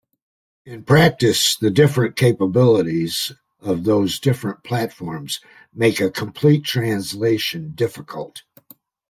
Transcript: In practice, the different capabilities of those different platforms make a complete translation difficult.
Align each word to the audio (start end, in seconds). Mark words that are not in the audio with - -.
In 0.65 0.83
practice, 0.83 1.55
the 1.57 1.69
different 1.69 2.15
capabilities 2.15 3.33
of 3.59 3.83
those 3.83 4.19
different 4.19 4.63
platforms 4.63 5.41
make 5.75 5.99
a 6.01 6.09
complete 6.09 6.63
translation 6.63 7.73
difficult. 7.75 8.41